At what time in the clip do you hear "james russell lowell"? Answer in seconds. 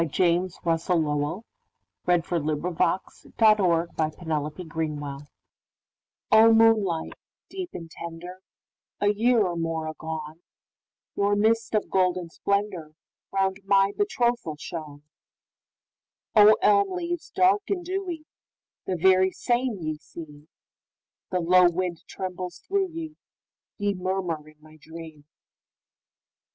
0.09-1.45, 2.09-4.57